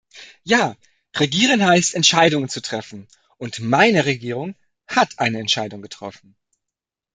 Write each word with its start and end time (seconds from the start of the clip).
Ja, 0.41 0.75
Regieren 1.15 1.63
heißt 1.63 1.93
Entscheidungen 1.93 2.49
zu 2.49 2.59
treffen, 2.59 3.07
und 3.37 3.59
meine 3.59 4.05
Regierung 4.05 4.55
hat 4.87 5.19
eine 5.19 5.37
Entscheidung 5.37 5.83
getroffen. 5.83 6.35